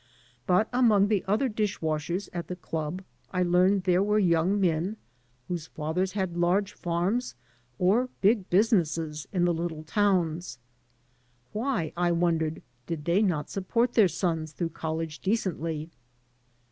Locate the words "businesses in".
8.49-9.45